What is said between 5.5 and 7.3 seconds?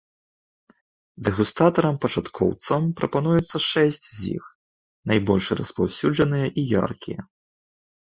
распаўсюджаныя і яркія.